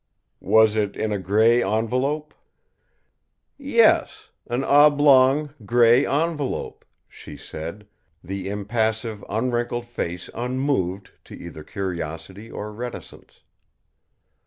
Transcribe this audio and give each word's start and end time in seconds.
"Was 0.39 0.75
it 0.75 0.95
in 0.95 1.11
a 1.11 1.19
grey 1.19 1.61
envelope?" 1.63 2.33
"Yes; 3.55 4.31
an 4.47 4.63
oblong, 4.63 5.53
grey 5.63 6.07
envelope," 6.07 6.83
she 7.07 7.37
said, 7.37 7.85
the 8.23 8.49
impassive, 8.49 9.23
unwrinkled 9.29 9.85
face 9.85 10.27
unmoved 10.33 11.11
to 11.25 11.35
either 11.37 11.63
curiosity 11.63 12.49
or 12.49 12.73
reticence. 12.73 13.41